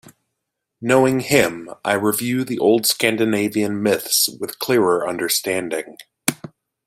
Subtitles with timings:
[0.81, 5.95] Knowing him, I review the old Scandinavian myths with clearer understanding.